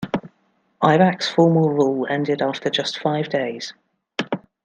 Aybak's 0.81 1.27
formal 1.29 1.69
rule 1.69 2.07
ended 2.09 2.41
after 2.41 2.71
just 2.71 2.97
five 2.99 3.29
days. 3.29 3.71